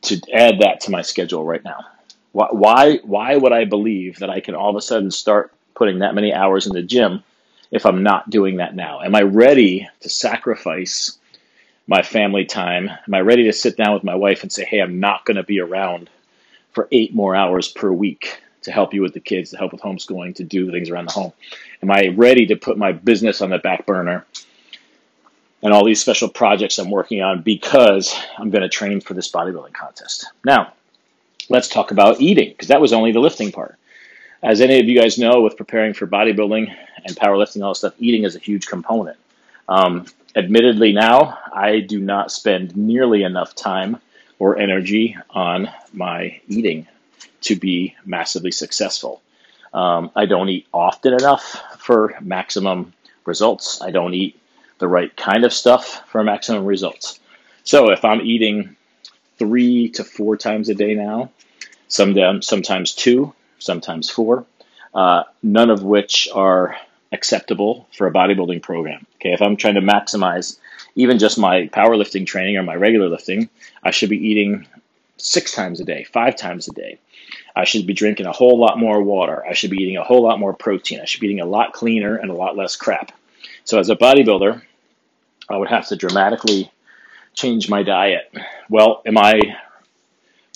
to 0.03 0.21
add 0.33 0.61
that 0.61 0.81
to 0.83 0.91
my 0.91 1.03
schedule 1.03 1.45
right 1.45 1.65
now? 1.65 1.85
Why, 2.33 2.49
why, 2.51 2.97
why 2.99 3.37
would 3.37 3.53
I 3.53 3.65
believe 3.65 4.19
that 4.19 4.31
I 4.31 4.41
can 4.41 4.55
all 4.55 4.71
of 4.71 4.77
a 4.77 4.83
sudden 4.83 5.11
start 5.11 5.53
putting 5.75 6.01
that 6.01 6.15
many 6.15 6.33
hours 6.33 6.67
in 6.67 6.73
the 6.73 6.83
gym 6.83 7.23
if 7.71 7.87
I'm 7.87 8.03
not 8.03 8.31
doing 8.31 8.57
that 8.57 8.75
now? 8.75 9.01
Am 9.01 9.15
I 9.15 9.23
ready 9.23 9.89
to 10.01 10.09
sacrifice 10.09 11.19
my 11.87 12.03
family 12.03 12.45
time? 12.45 12.89
Am 12.89 13.15
I 13.15 13.21
ready 13.21 13.45
to 13.45 13.53
sit 13.53 13.77
down 13.77 13.95
with 13.95 14.05
my 14.05 14.15
wife 14.15 14.43
and 14.43 14.53
say, 14.53 14.65
hey, 14.65 14.81
I'm 14.81 15.01
not 15.01 15.25
going 15.25 15.37
to 15.37 15.43
be 15.43 15.61
around 15.61 16.09
for 16.73 16.89
eight 16.93 17.15
more 17.15 17.35
hours 17.35 17.69
per 17.69 17.91
week 17.91 18.41
to 18.63 18.71
help 18.71 18.95
you 18.95 19.03
with 19.03 19.15
the 19.15 19.21
kids, 19.21 19.51
to 19.51 19.57
help 19.57 19.73
with 19.73 19.81
homeschooling, 19.81 20.35
to 20.37 20.45
do 20.45 20.71
things 20.71 20.91
around 20.91 21.09
the 21.09 21.13
home? 21.13 21.33
Am 21.83 21.91
I 21.91 22.09
ready 22.09 22.47
to 22.47 22.57
put 22.57 22.79
my 22.79 22.93
business 22.93 23.41
on 23.41 23.51
the 23.51 23.59
back 23.59 23.87
burner 23.87 24.25
and 25.63 25.73
all 25.73 25.85
these 25.85 26.01
special 26.01 26.29
projects 26.29 26.79
I'm 26.79 26.91
working 26.91 27.23
on 27.23 27.43
because 27.43 28.15
I'm 28.39 28.51
going 28.51 28.63
to 28.63 28.69
train 28.69 29.01
for 29.01 29.15
this 29.15 29.31
bodybuilding 29.31 29.73
contest? 29.73 30.27
Now, 30.45 30.75
let's 31.51 31.69
talk 31.69 31.91
about 31.91 32.21
eating 32.23 32.49
because 32.49 32.69
that 32.69 32.81
was 32.81 32.95
only 32.95 33.13
the 33.13 33.21
lifting 33.21 33.53
part. 33.53 33.77
As 34.43 34.63
any 34.63 34.81
of 34.81 34.89
you 34.89 34.99
guys 34.99 35.19
know, 35.19 35.43
with 35.43 35.59
preparing 35.59 35.93
for 35.93 36.07
bodybuilding 36.07 36.75
and 37.05 37.17
powerlifting, 37.17 37.63
all 37.63 37.73
this 37.73 37.79
stuff, 37.79 37.95
eating 37.99 38.25
is 38.25 38.37
a 38.37 38.39
huge 38.39 38.67
component. 38.67 39.19
Um, 39.69 40.07
admittedly, 40.35 40.93
now 40.93 41.39
I 41.53 41.81
do 41.81 42.01
not 42.01 42.33
spend 42.33 42.77
nearly 42.77 43.23
enough 43.23 43.55
time 43.55 43.99
or 44.39 44.59
energy 44.59 45.17
on 45.31 45.69
my 45.93 46.41
eating. 46.49 46.87
to 47.43 47.57
be 47.57 47.95
massively 48.05 48.51
successful. 48.51 49.23
Um, 49.73 50.11
I 50.17 50.27
don't 50.27 50.49
eat 50.49 50.67
often 50.73 51.15
enough 51.15 51.63
for 51.79 52.15
maximum 52.21 52.93
results. 53.25 53.81
I 53.83 53.91
don't 53.91 54.15
eat 54.15 54.39
the 54.79 54.89
right 54.89 55.15
kind 55.17 55.45
of 55.45 55.53
stuff 55.53 56.03
for 56.09 56.23
maximum 56.25 56.65
results. 56.65 57.21
So 57.65 57.91
if 57.91 58.05
I'm 58.05 58.21
eating 58.21 58.77
three 59.41 59.89
to 59.89 60.05
four 60.05 60.37
times 60.37 60.69
a 60.69 60.75
day 60.75 60.95
now, 60.95 61.31
some 61.89 62.15
sometimes 62.43 62.93
two, 62.95 63.33
sometimes 63.59 64.11
four, 64.11 64.45
uh, 64.95 65.25
none 65.43 65.71
of 65.71 65.83
which 65.83 66.29
are 66.33 66.77
acceptable 67.11 67.89
for 67.97 68.07
a 68.07 68.13
bodybuilding 68.13 68.63
program. 68.63 69.07
Okay, 69.17 69.33
if 69.33 69.41
I'm 69.41 69.57
trying 69.57 69.75
to 69.75 69.81
maximize 69.81 70.59
even 70.95 71.19
just 71.19 71.39
my 71.39 71.69
powerlifting 71.69 72.27
training 72.27 72.59
or 72.59 72.63
my 72.63 72.75
regular 72.75 73.09
lifting, 73.09 73.49
I 73.83 73.91
should 73.91 74.11
be 74.11 74.29
eating 74.29 74.69
six 75.17 75.53
times 75.53 75.81
a 75.81 75.85
day, 75.85 76.05
five 76.05 76.37
times 76.37 76.69
a 76.69 76.73
day. 76.73 76.99
I 77.57 77.65
should 77.65 77.87
be 77.87 77.95
drinking 77.95 78.27
a 78.27 78.33
whole 78.33 78.59
lot 78.59 78.79
more 78.79 79.03
water. 79.03 79.45
I 79.45 79.55
should 79.55 79.71
be 79.71 79.83
eating 79.83 79.97
a 79.97 80.05
whole 80.05 80.23
lot 80.23 80.39
more 80.39 80.53
protein. 80.53 81.01
I 81.01 81.07
should 81.07 81.21
be 81.21 81.29
eating 81.29 81.41
a 81.41 81.47
lot 81.47 81.73
cleaner 81.73 82.17
and 82.17 82.31
a 82.31 82.35
lot 82.35 82.57
less 82.57 82.77
crap. 82.77 83.11
So, 83.65 83.79
as 83.79 83.89
a 83.89 83.97
bodybuilder, 83.97 84.61
I 85.49 85.57
would 85.57 85.69
have 85.69 85.89
to 85.89 85.97
dramatically 85.97 86.71
change 87.35 87.69
my 87.69 87.83
diet. 87.83 88.33
Well, 88.69 89.03
am 89.07 89.19
I 89.19 89.41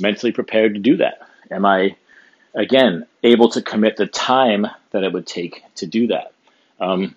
mentally 0.01 0.33
prepared 0.33 0.75
to 0.75 0.81
do 0.81 0.97
that? 0.99 1.21
Am 1.51 1.65
I, 1.65 1.97
again, 2.55 3.07
able 3.23 3.49
to 3.51 3.63
commit 3.63 3.97
the 3.97 4.07
time 4.07 4.67
that 4.91 5.05
it 5.05 5.13
would 5.13 5.27
take 5.27 5.63
to 5.77 5.87
do 5.87 6.09
that? 6.09 6.33
Um, 6.81 7.17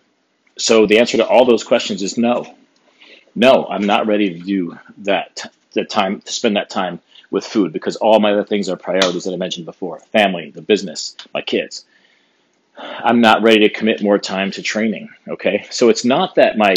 so, 0.57 0.85
the 0.85 0.99
answer 0.99 1.17
to 1.17 1.27
all 1.27 1.45
those 1.45 1.63
questions 1.63 2.01
is 2.01 2.17
no. 2.17 2.55
No, 3.35 3.67
I'm 3.69 3.85
not 3.85 4.07
ready 4.07 4.33
to 4.33 4.39
do 4.39 4.77
that, 4.99 5.51
the 5.73 5.85
time, 5.85 6.21
to 6.21 6.33
spend 6.33 6.55
that 6.55 6.69
time 6.69 6.99
with 7.29 7.45
food 7.45 7.73
because 7.73 7.95
all 7.97 8.19
my 8.19 8.31
other 8.31 8.43
things 8.43 8.69
are 8.69 8.77
priorities 8.77 9.25
that 9.25 9.33
I 9.33 9.37
mentioned 9.37 9.65
before 9.65 9.99
family, 9.99 10.49
the 10.49 10.61
business, 10.61 11.15
my 11.33 11.41
kids. 11.41 11.85
I'm 12.77 13.21
not 13.21 13.41
ready 13.41 13.59
to 13.59 13.69
commit 13.69 14.01
more 14.01 14.17
time 14.17 14.51
to 14.51 14.61
training. 14.61 15.09
Okay. 15.27 15.65
So 15.69 15.89
it's 15.89 16.05
not 16.05 16.35
that 16.35 16.57
my 16.57 16.73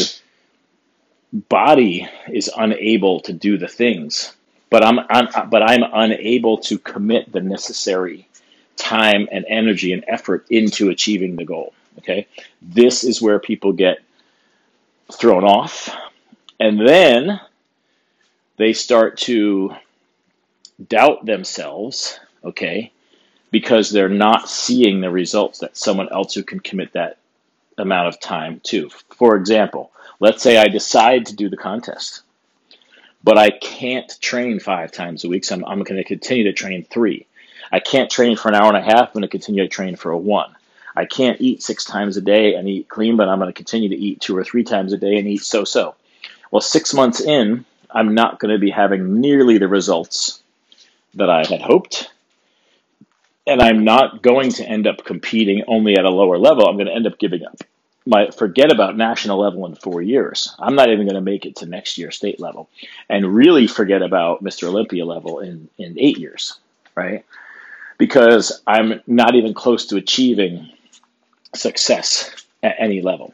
body 1.32 2.08
is 2.32 2.50
unable 2.56 3.20
to 3.20 3.32
do 3.32 3.58
the 3.58 3.68
things, 3.68 4.34
but 4.68 4.84
I'm, 4.84 5.00
I'm 5.10 5.50
but 5.50 5.62
I'm 5.62 5.82
unable 5.92 6.58
to 6.58 6.78
commit 6.78 7.32
the 7.32 7.40
necessary 7.40 8.28
time 8.76 9.28
and 9.30 9.44
energy 9.48 9.92
and 9.92 10.04
effort 10.08 10.46
into 10.50 10.90
achieving 10.90 11.36
the 11.36 11.44
goal. 11.44 11.72
Okay. 11.98 12.26
This 12.62 13.04
is 13.04 13.20
where 13.20 13.38
people 13.38 13.72
get 13.72 13.98
thrown 15.12 15.44
off. 15.44 15.94
And 16.58 16.86
then 16.86 17.40
they 18.56 18.72
start 18.72 19.16
to 19.18 19.74
doubt 20.88 21.26
themselves, 21.26 22.18
okay, 22.44 22.92
because 23.50 23.90
they're 23.90 24.08
not 24.08 24.48
seeing 24.48 25.00
the 25.00 25.10
results 25.10 25.58
that 25.60 25.76
someone 25.76 26.08
else 26.12 26.34
who 26.34 26.42
can 26.42 26.60
commit 26.60 26.92
that 26.92 27.18
amount 27.78 28.08
of 28.08 28.20
time 28.20 28.60
to. 28.64 28.90
For 29.10 29.36
example, 29.36 29.90
let's 30.20 30.42
say 30.42 30.56
I 30.58 30.68
decide 30.68 31.26
to 31.26 31.34
do 31.34 31.48
the 31.48 31.56
contest, 31.56 32.22
but 33.24 33.36
I 33.36 33.50
can't 33.50 34.16
train 34.20 34.60
five 34.60 34.92
times 34.92 35.24
a 35.24 35.28
week, 35.28 35.44
so 35.44 35.56
I'm, 35.56 35.64
I'm 35.64 35.82
going 35.82 35.96
to 35.96 36.04
continue 36.04 36.44
to 36.44 36.52
train 36.52 36.84
three. 36.84 37.26
I 37.72 37.80
can't 37.80 38.10
train 38.10 38.36
for 38.36 38.48
an 38.48 38.54
hour 38.54 38.68
and 38.68 38.76
a 38.76 38.82
half, 38.82 39.08
I'm 39.08 39.14
going 39.14 39.22
to 39.22 39.28
continue 39.28 39.62
to 39.62 39.68
train 39.68 39.96
for 39.96 40.12
a 40.12 40.18
one. 40.18 40.54
I 40.96 41.04
can't 41.04 41.40
eat 41.40 41.62
six 41.62 41.84
times 41.84 42.16
a 42.16 42.20
day 42.20 42.54
and 42.54 42.68
eat 42.68 42.88
clean, 42.88 43.16
but 43.16 43.28
I'm 43.28 43.38
going 43.38 43.48
to 43.48 43.56
continue 43.56 43.88
to 43.88 43.96
eat 43.96 44.20
two 44.20 44.36
or 44.36 44.44
three 44.44 44.64
times 44.64 44.92
a 44.92 44.98
day 44.98 45.16
and 45.16 45.26
eat 45.26 45.42
so 45.42 45.64
so. 45.64 45.94
Well, 46.50 46.60
six 46.60 46.92
months 46.92 47.20
in, 47.20 47.64
I'm 47.90 48.14
not 48.14 48.38
going 48.38 48.52
to 48.52 48.58
be 48.58 48.70
having 48.70 49.20
nearly 49.20 49.58
the 49.58 49.68
results 49.68 50.42
that 51.14 51.30
I 51.30 51.44
had 51.46 51.60
hoped. 51.60 52.10
And 53.46 53.62
I'm 53.62 53.84
not 53.84 54.22
going 54.22 54.50
to 54.52 54.64
end 54.64 54.86
up 54.86 55.04
competing 55.04 55.64
only 55.66 55.96
at 55.96 56.04
a 56.04 56.10
lower 56.10 56.38
level. 56.38 56.68
I'm 56.68 56.76
going 56.76 56.86
to 56.86 56.94
end 56.94 57.06
up 57.06 57.18
giving 57.18 57.44
up. 57.44 57.62
My 58.10 58.28
forget 58.30 58.72
about 58.72 58.96
national 58.96 59.38
level 59.38 59.66
in 59.66 59.76
four 59.76 60.02
years. 60.02 60.52
I'm 60.58 60.74
not 60.74 60.90
even 60.90 61.06
going 61.06 61.14
to 61.14 61.20
make 61.20 61.46
it 61.46 61.54
to 61.56 61.66
next 61.66 61.96
year 61.96 62.10
state 62.10 62.40
level, 62.40 62.68
and 63.08 63.36
really 63.36 63.68
forget 63.68 64.02
about 64.02 64.42
Mr. 64.42 64.64
Olympia 64.64 65.04
level 65.04 65.38
in 65.38 65.68
in 65.78 65.96
eight 65.96 66.18
years, 66.18 66.58
right? 66.96 67.24
Because 67.98 68.62
I'm 68.66 69.00
not 69.06 69.36
even 69.36 69.54
close 69.54 69.86
to 69.86 69.96
achieving 69.96 70.68
success 71.54 72.34
at 72.64 72.74
any 72.80 73.00
level. 73.00 73.32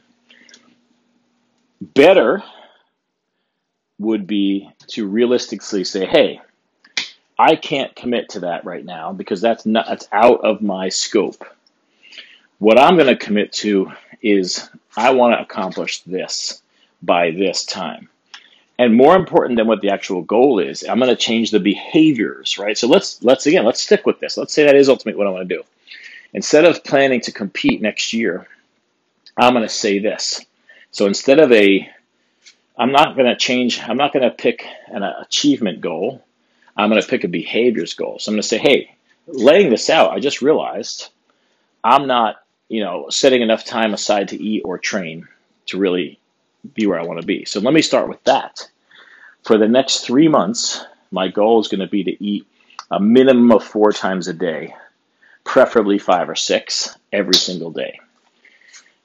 Better 1.80 2.42
would 3.98 4.26
be 4.26 4.70
to 4.88 5.06
realistically 5.06 5.84
say, 5.84 6.04
hey, 6.04 6.42
I 7.38 7.56
can't 7.56 7.96
commit 7.96 8.28
to 8.30 8.40
that 8.40 8.66
right 8.66 8.84
now 8.84 9.14
because 9.14 9.40
that's 9.40 9.64
not 9.64 9.86
that's 9.86 10.06
out 10.12 10.44
of 10.44 10.60
my 10.60 10.90
scope. 10.90 11.46
What 12.58 12.78
I'm 12.78 12.96
going 12.96 13.06
to 13.06 13.16
commit 13.16 13.52
to 13.54 13.90
is 14.22 14.68
I 14.96 15.10
want 15.10 15.34
to 15.34 15.42
accomplish 15.42 16.02
this 16.02 16.62
by 17.02 17.30
this 17.30 17.64
time. 17.64 18.08
And 18.78 18.94
more 18.94 19.16
important 19.16 19.56
than 19.56 19.66
what 19.66 19.80
the 19.80 19.90
actual 19.90 20.22
goal 20.22 20.58
is, 20.58 20.84
I'm 20.84 20.98
going 20.98 21.08
to 21.08 21.16
change 21.16 21.50
the 21.50 21.60
behaviors, 21.60 22.58
right? 22.58 22.76
So 22.76 22.86
let's 22.88 23.22
let's 23.22 23.46
again, 23.46 23.64
let's 23.64 23.80
stick 23.80 24.04
with 24.04 24.20
this. 24.20 24.36
Let's 24.36 24.52
say 24.52 24.64
that 24.64 24.76
is 24.76 24.88
ultimately 24.88 25.18
what 25.18 25.26
I 25.26 25.30
want 25.30 25.48
to 25.48 25.56
do. 25.56 25.62
Instead 26.34 26.64
of 26.66 26.84
planning 26.84 27.20
to 27.22 27.32
compete 27.32 27.80
next 27.80 28.12
year, 28.12 28.46
I'm 29.36 29.54
going 29.54 29.66
to 29.66 29.72
say 29.72 29.98
this. 29.98 30.44
So 30.90 31.06
instead 31.06 31.38
of 31.38 31.50
a 31.52 31.90
I'm 32.78 32.92
not 32.92 33.16
going 33.16 33.26
to 33.26 33.36
change, 33.36 33.80
I'm 33.80 33.96
not 33.96 34.12
going 34.12 34.22
to 34.22 34.30
pick 34.30 34.66
an 34.88 35.02
achievement 35.02 35.80
goal. 35.80 36.22
I'm 36.76 36.90
going 36.90 37.00
to 37.00 37.08
pick 37.08 37.24
a 37.24 37.28
behaviors 37.28 37.94
goal. 37.94 38.18
So 38.18 38.30
I'm 38.30 38.34
going 38.34 38.42
to 38.42 38.48
say, 38.48 38.58
hey, 38.58 38.94
laying 39.26 39.70
this 39.70 39.88
out, 39.88 40.10
I 40.10 40.20
just 40.20 40.42
realized 40.42 41.08
I'm 41.82 42.06
not, 42.06 42.36
you 42.68 42.82
know, 42.82 43.08
setting 43.10 43.42
enough 43.42 43.64
time 43.64 43.94
aside 43.94 44.28
to 44.28 44.42
eat 44.42 44.62
or 44.64 44.78
train 44.78 45.28
to 45.66 45.78
really 45.78 46.18
be 46.74 46.86
where 46.86 46.98
I 46.98 47.04
want 47.04 47.20
to 47.20 47.26
be. 47.26 47.44
So 47.44 47.60
let 47.60 47.74
me 47.74 47.82
start 47.82 48.08
with 48.08 48.22
that. 48.24 48.68
For 49.44 49.58
the 49.58 49.68
next 49.68 50.00
three 50.00 50.28
months, 50.28 50.84
my 51.10 51.28
goal 51.28 51.60
is 51.60 51.68
going 51.68 51.80
to 51.80 51.86
be 51.86 52.04
to 52.04 52.24
eat 52.24 52.46
a 52.90 52.98
minimum 52.98 53.52
of 53.52 53.64
four 53.64 53.92
times 53.92 54.28
a 54.28 54.32
day, 54.32 54.74
preferably 55.44 55.98
five 55.98 56.28
or 56.28 56.34
six 56.34 56.96
every 57.12 57.34
single 57.34 57.70
day. 57.70 58.00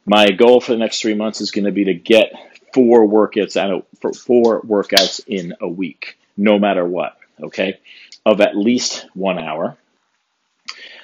My 0.06 0.32
goal 0.32 0.62
for 0.62 0.72
the 0.72 0.80
next 0.80 1.02
three 1.02 1.14
months 1.14 1.42
is 1.42 1.52
going 1.52 1.66
to 1.66 1.72
be 1.72 1.86
to 1.86 1.94
get 1.94 2.34
four 2.74 3.08
workouts 3.08 3.58
out 3.58 3.86
four 4.16 4.62
workouts 4.62 5.22
in 5.28 5.54
a 5.62 5.68
week, 5.68 6.18
no 6.38 6.58
matter 6.58 6.86
what 6.86 7.18
okay, 7.44 7.80
of 8.26 8.42
at 8.42 8.56
least 8.56 9.08
one 9.14 9.40
hour. 9.40 9.78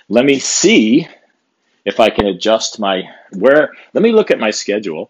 Let 0.10 0.26
me 0.26 0.40
see 0.40 1.08
if 1.88 2.02
I 2.02 2.10
can 2.10 2.28
adjust 2.28 2.80
my 2.80 3.10
where. 3.32 3.72
Let 3.94 4.04
me 4.04 4.12
look 4.12 4.30
at 4.30 4.40
my 4.40 4.52
schedule 4.52 5.10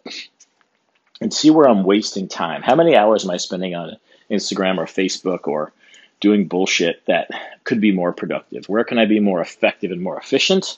and 1.19 1.33
see 1.33 1.49
where 1.49 1.67
I'm 1.67 1.83
wasting 1.83 2.27
time. 2.27 2.61
How 2.61 2.75
many 2.75 2.95
hours 2.95 3.25
am 3.25 3.31
I 3.31 3.37
spending 3.37 3.73
on 3.73 3.97
Instagram 4.29 4.77
or 4.77 4.85
Facebook 4.85 5.47
or 5.47 5.73
doing 6.19 6.47
bullshit 6.47 7.03
that 7.07 7.31
could 7.63 7.81
be 7.81 7.91
more 7.91 8.13
productive? 8.13 8.69
Where 8.69 8.83
can 8.83 8.99
I 8.99 9.05
be 9.05 9.19
more 9.19 9.41
effective 9.41 9.91
and 9.91 10.03
more 10.03 10.19
efficient? 10.19 10.77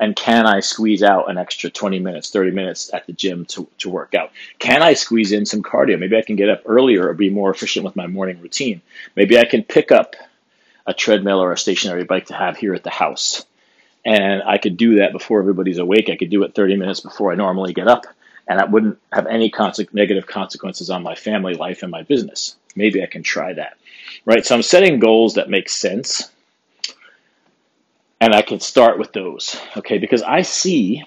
And 0.00 0.16
can 0.16 0.44
I 0.44 0.58
squeeze 0.58 1.04
out 1.04 1.30
an 1.30 1.38
extra 1.38 1.70
20 1.70 2.00
minutes, 2.00 2.30
30 2.30 2.50
minutes 2.50 2.92
at 2.92 3.06
the 3.06 3.12
gym 3.12 3.44
to, 3.46 3.68
to 3.78 3.88
work 3.88 4.16
out? 4.16 4.32
Can 4.58 4.82
I 4.82 4.94
squeeze 4.94 5.30
in 5.30 5.46
some 5.46 5.62
cardio? 5.62 6.00
Maybe 6.00 6.16
I 6.16 6.22
can 6.22 6.34
get 6.34 6.50
up 6.50 6.62
earlier 6.66 7.08
or 7.08 7.14
be 7.14 7.30
more 7.30 7.50
efficient 7.50 7.84
with 7.84 7.94
my 7.94 8.08
morning 8.08 8.40
routine. 8.40 8.82
Maybe 9.14 9.38
I 9.38 9.44
can 9.44 9.62
pick 9.62 9.92
up 9.92 10.16
a 10.84 10.92
treadmill 10.92 11.40
or 11.40 11.52
a 11.52 11.58
stationary 11.58 12.02
bike 12.02 12.26
to 12.26 12.34
have 12.34 12.56
here 12.56 12.74
at 12.74 12.82
the 12.82 12.90
house. 12.90 13.44
And 14.08 14.42
I 14.42 14.56
could 14.56 14.78
do 14.78 14.96
that 14.96 15.12
before 15.12 15.38
everybody's 15.38 15.76
awake. 15.76 16.08
I 16.08 16.16
could 16.16 16.30
do 16.30 16.42
it 16.42 16.54
30 16.54 16.76
minutes 16.76 17.00
before 17.00 17.30
I 17.30 17.34
normally 17.34 17.74
get 17.74 17.88
up, 17.88 18.06
and 18.48 18.58
that 18.58 18.70
wouldn't 18.70 18.98
have 19.12 19.26
any 19.26 19.52
negative 19.92 20.26
consequences 20.26 20.88
on 20.88 21.02
my 21.02 21.14
family 21.14 21.52
life 21.52 21.82
and 21.82 21.90
my 21.90 22.04
business. 22.04 22.56
Maybe 22.74 23.02
I 23.02 23.06
can 23.06 23.22
try 23.22 23.52
that. 23.52 23.76
Right? 24.24 24.46
So 24.46 24.54
I'm 24.54 24.62
setting 24.62 24.98
goals 24.98 25.34
that 25.34 25.50
make 25.50 25.68
sense 25.68 26.30
and 28.18 28.34
I 28.34 28.40
can 28.40 28.60
start 28.60 28.98
with 28.98 29.12
those, 29.12 29.60
okay? 29.76 29.98
Because 29.98 30.22
I 30.22 30.40
see 30.40 31.04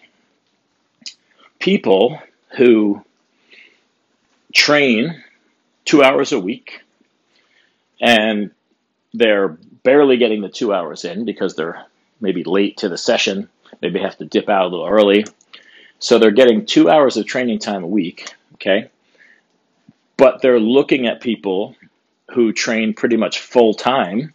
people 1.58 2.20
who 2.55 3.03
train 4.53 5.24
two 5.86 6.03
hours 6.03 6.34
a 6.34 6.39
week 6.39 6.81
and 8.00 8.51
they're 9.15 9.58
barely 9.84 10.17
getting 10.17 10.41
the 10.41 10.50
two 10.50 10.72
hours 10.72 11.03
in 11.03 11.25
because 11.25 11.55
they're 11.55 11.84
maybe 12.22 12.44
late 12.44 12.78
to 12.78 12.90
the 12.90 12.98
session, 12.98 13.50
maybe 13.82 14.00
have 14.00 14.18
to 14.18 14.25
dip 14.25 14.50
out 14.50 14.66
a 14.66 14.68
little 14.70 14.88
early. 14.88 15.25
So 16.00 16.18
they're 16.18 16.32
getting 16.32 16.66
two 16.66 16.90
hours 16.90 17.18
of 17.18 17.25
training 17.25 17.60
time 17.60 17.84
a 17.84 17.88
week, 17.88 18.34
okay? 18.56 18.90
But 20.18 20.42
they're 20.42 20.60
looking 20.60 21.08
at 21.08 21.22
people 21.22 21.75
who 22.32 22.54
train 22.54 22.94
pretty 22.94 23.18
much 23.18 23.40
full 23.40 23.74
time, 23.74 24.34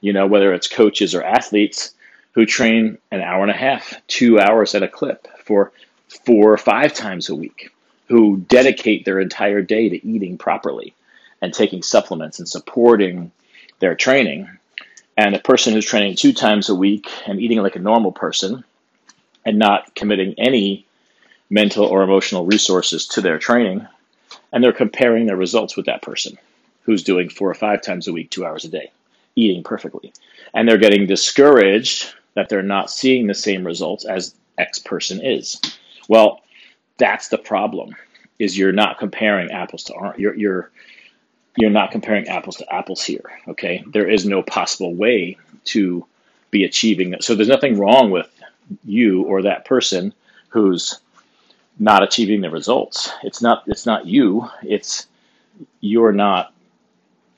you 0.00 0.12
know, 0.12 0.26
whether 0.26 0.52
it's 0.52 0.68
coaches 0.68 1.14
or 1.14 1.22
athletes, 1.22 1.94
who 2.32 2.46
train 2.46 2.98
an 3.10 3.20
hour 3.20 3.42
and 3.42 3.50
a 3.50 3.56
half, 3.56 3.94
two 4.08 4.38
hours 4.40 4.74
at 4.74 4.82
a 4.82 4.88
clip 4.88 5.28
for 5.44 5.72
four 6.26 6.52
or 6.52 6.58
five 6.58 6.92
times 6.92 7.28
a 7.28 7.34
week, 7.34 7.70
who 8.08 8.38
dedicate 8.48 9.04
their 9.04 9.20
entire 9.20 9.62
day 9.62 9.88
to 9.88 10.06
eating 10.06 10.36
properly 10.36 10.94
and 11.40 11.52
taking 11.52 11.82
supplements 11.82 12.38
and 12.38 12.48
supporting 12.48 13.30
their 13.78 13.94
training. 13.94 14.48
And 15.16 15.34
a 15.34 15.38
person 15.40 15.72
who's 15.72 15.86
training 15.86 16.16
two 16.16 16.32
times 16.32 16.68
a 16.68 16.74
week 16.74 17.08
and 17.26 17.40
eating 17.40 17.62
like 17.62 17.76
a 17.76 17.80
normal 17.80 18.12
person 18.12 18.64
and 19.44 19.58
not 19.58 19.94
committing 19.94 20.34
any 20.38 20.86
mental 21.50 21.84
or 21.84 22.02
emotional 22.02 22.46
resources 22.46 23.06
to 23.08 23.20
their 23.20 23.38
training, 23.38 23.86
and 24.52 24.62
they're 24.62 24.72
comparing 24.72 25.26
their 25.26 25.36
results 25.36 25.76
with 25.76 25.86
that 25.86 26.02
person 26.02 26.36
who's 26.82 27.02
doing 27.02 27.28
four 27.28 27.48
or 27.48 27.54
five 27.54 27.80
times 27.80 28.08
a 28.08 28.12
week, 28.12 28.30
two 28.30 28.44
hours 28.44 28.64
a 28.64 28.68
day, 28.68 28.90
eating 29.36 29.62
perfectly. 29.62 30.12
And 30.52 30.68
they're 30.68 30.78
getting 30.78 31.06
discouraged 31.06 32.12
that 32.34 32.48
they're 32.48 32.62
not 32.62 32.90
seeing 32.90 33.26
the 33.26 33.34
same 33.34 33.64
results 33.64 34.04
as 34.04 34.34
X 34.58 34.78
person 34.78 35.20
is. 35.24 35.60
Well, 36.08 36.40
that's 36.98 37.28
the 37.28 37.38
problem 37.38 37.94
is 38.38 38.58
you're 38.58 38.72
not 38.72 38.98
comparing 38.98 39.50
apples 39.50 39.84
to 39.84 39.94
oranges. 39.94 40.20
You're, 40.20 40.34
you're, 40.34 40.70
you're 41.56 41.70
not 41.70 41.90
comparing 41.90 42.28
apples 42.28 42.56
to 42.56 42.74
apples 42.74 43.02
here. 43.02 43.24
Okay. 43.48 43.84
There 43.86 44.08
is 44.08 44.26
no 44.26 44.42
possible 44.42 44.94
way 44.94 45.38
to 45.64 46.04
be 46.50 46.64
achieving 46.64 47.10
that. 47.10 47.24
So 47.24 47.34
there's 47.34 47.48
nothing 47.48 47.78
wrong 47.78 48.10
with 48.10 48.28
you 48.84 49.22
or 49.24 49.42
that 49.42 49.64
person 49.64 50.12
who's 50.48 51.00
not 51.78 52.02
achieving 52.02 52.40
the 52.40 52.50
results. 52.50 53.10
It's 53.22 53.42
not, 53.42 53.64
it's 53.66 53.86
not 53.86 54.06
you. 54.06 54.48
It's 54.62 55.06
you're 55.80 56.12
not 56.12 56.52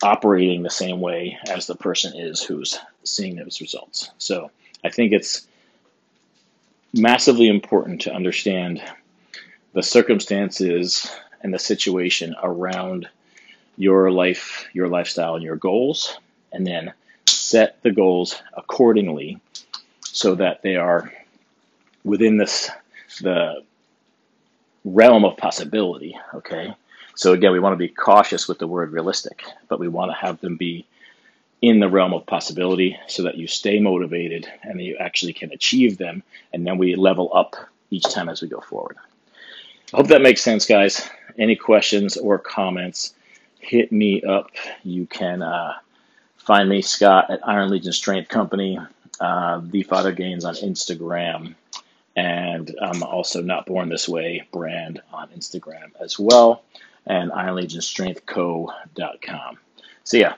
operating 0.02 0.62
the 0.62 0.70
same 0.70 1.00
way 1.00 1.38
as 1.48 1.66
the 1.66 1.74
person 1.74 2.18
is 2.18 2.42
who's 2.42 2.78
seeing 3.04 3.36
those 3.36 3.60
results. 3.60 4.10
So 4.18 4.50
I 4.84 4.90
think 4.90 5.12
it's 5.12 5.46
massively 6.94 7.48
important 7.48 8.00
to 8.02 8.14
understand 8.14 8.82
the 9.72 9.82
circumstances 9.82 11.10
and 11.42 11.52
the 11.52 11.58
situation 11.58 12.34
around 12.42 13.08
your 13.76 14.10
life, 14.10 14.66
your 14.72 14.88
lifestyle, 14.88 15.34
and 15.34 15.44
your 15.44 15.56
goals, 15.56 16.18
and 16.52 16.66
then 16.66 16.92
set 17.26 17.82
the 17.82 17.90
goals 17.90 18.40
accordingly 18.54 19.40
so 20.02 20.34
that 20.34 20.62
they 20.62 20.76
are 20.76 21.12
within 22.04 22.36
this 22.36 22.70
the 23.20 23.62
realm 24.84 25.24
of 25.24 25.36
possibility. 25.36 26.16
Okay, 26.34 26.74
so 27.14 27.32
again, 27.32 27.52
we 27.52 27.60
want 27.60 27.72
to 27.72 27.78
be 27.78 27.88
cautious 27.88 28.48
with 28.48 28.58
the 28.58 28.66
word 28.66 28.92
realistic, 28.92 29.44
but 29.68 29.80
we 29.80 29.88
want 29.88 30.10
to 30.10 30.16
have 30.16 30.40
them 30.40 30.56
be 30.56 30.86
in 31.62 31.80
the 31.80 31.88
realm 31.88 32.12
of 32.12 32.26
possibility 32.26 32.98
so 33.08 33.22
that 33.22 33.36
you 33.36 33.46
stay 33.46 33.80
motivated 33.80 34.46
and 34.62 34.80
you 34.80 34.96
actually 34.98 35.32
can 35.32 35.50
achieve 35.52 35.98
them. 35.98 36.22
And 36.52 36.66
then 36.66 36.78
we 36.78 36.94
level 36.94 37.30
up 37.34 37.56
each 37.90 38.04
time 38.04 38.28
as 38.28 38.42
we 38.42 38.48
go 38.48 38.60
forward. 38.60 38.96
I 39.92 39.96
hope 39.96 40.08
that 40.08 40.22
makes 40.22 40.42
sense, 40.42 40.66
guys. 40.66 41.08
Any 41.38 41.56
questions 41.56 42.16
or 42.16 42.38
comments, 42.38 43.14
hit 43.66 43.92
me 43.92 44.22
up. 44.22 44.50
You 44.82 45.06
can 45.06 45.42
uh, 45.42 45.74
find 46.36 46.68
me, 46.68 46.82
Scott, 46.82 47.30
at 47.30 47.46
Iron 47.46 47.70
Legion 47.70 47.92
Strength 47.92 48.28
Company, 48.28 48.78
uh, 49.20 49.60
The 49.64 49.82
Father 49.82 50.12
Gains 50.12 50.44
on 50.44 50.54
Instagram, 50.54 51.54
and 52.14 52.74
I'm 52.80 53.02
also 53.02 53.42
Not 53.42 53.66
Born 53.66 53.88
This 53.88 54.08
Way 54.08 54.46
brand 54.52 55.02
on 55.12 55.28
Instagram 55.28 55.90
as 56.00 56.18
well 56.18 56.62
and 57.06 57.30
IronLegionStrengthCo.com. 57.30 59.58
See 60.04 60.20
ya. 60.20 60.34